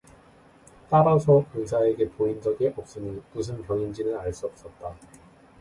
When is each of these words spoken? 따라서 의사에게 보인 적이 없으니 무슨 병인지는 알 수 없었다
따라서 0.89 1.45
의사에게 1.53 2.09
보인 2.13 2.41
적이 2.41 2.73
없으니 2.75 3.21
무슨 3.33 3.61
병인지는 3.61 4.17
알 4.17 4.33
수 4.33 4.47
없었다 4.47 4.95